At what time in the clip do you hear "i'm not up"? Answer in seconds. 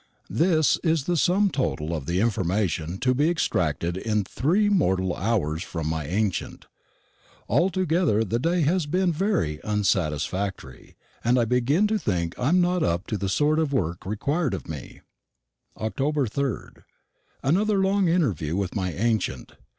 12.39-13.05